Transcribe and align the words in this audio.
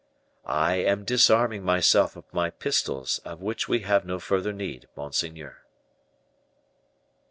"I 0.47 0.77
am 0.77 1.03
disarming 1.05 1.61
myself 1.63 2.15
of 2.15 2.23
my 2.33 2.49
pistols, 2.49 3.19
of 3.19 3.39
which 3.39 3.67
we 3.69 3.81
have 3.81 4.03
no 4.03 4.17
further 4.19 4.51
need, 4.51 4.87
monseigneur." 4.95 5.63